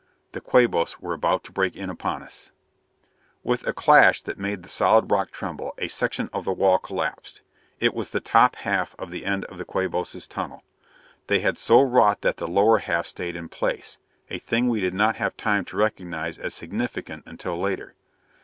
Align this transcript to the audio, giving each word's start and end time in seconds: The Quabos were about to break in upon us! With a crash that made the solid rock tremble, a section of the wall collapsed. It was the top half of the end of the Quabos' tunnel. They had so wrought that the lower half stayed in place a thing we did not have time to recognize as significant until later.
The 0.31 0.41
Quabos 0.41 0.99
were 0.99 1.13
about 1.13 1.43
to 1.43 1.51
break 1.51 1.75
in 1.75 1.87
upon 1.91 2.23
us! 2.23 2.49
With 3.43 3.67
a 3.67 3.71
crash 3.71 4.23
that 4.23 4.39
made 4.39 4.63
the 4.63 4.67
solid 4.69 5.11
rock 5.11 5.29
tremble, 5.29 5.75
a 5.77 5.89
section 5.89 6.27
of 6.33 6.43
the 6.43 6.51
wall 6.53 6.79
collapsed. 6.79 7.43
It 7.79 7.93
was 7.93 8.09
the 8.09 8.19
top 8.19 8.55
half 8.55 8.95
of 8.97 9.11
the 9.11 9.23
end 9.27 9.45
of 9.45 9.59
the 9.59 9.63
Quabos' 9.63 10.25
tunnel. 10.27 10.63
They 11.27 11.41
had 11.41 11.59
so 11.59 11.83
wrought 11.83 12.21
that 12.21 12.37
the 12.37 12.47
lower 12.47 12.79
half 12.79 13.05
stayed 13.05 13.35
in 13.35 13.47
place 13.47 13.99
a 14.31 14.39
thing 14.39 14.69
we 14.69 14.79
did 14.81 14.95
not 14.95 15.17
have 15.17 15.37
time 15.37 15.65
to 15.65 15.77
recognize 15.77 16.39
as 16.39 16.55
significant 16.55 17.21
until 17.27 17.55
later. 17.59 17.93